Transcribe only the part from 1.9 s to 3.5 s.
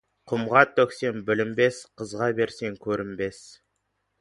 қызға берген көрінбес.